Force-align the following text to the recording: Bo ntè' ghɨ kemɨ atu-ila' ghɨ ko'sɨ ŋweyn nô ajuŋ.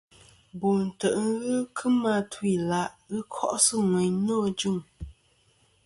Bo 0.59 0.69
ntè' 0.85 1.15
ghɨ 1.43 1.55
kemɨ 1.77 2.09
atu-ila' 2.19 2.93
ghɨ 3.09 3.17
ko'sɨ 3.33 3.75
ŋweyn 3.89 4.15
nô 4.25 4.35
ajuŋ. 4.47 4.77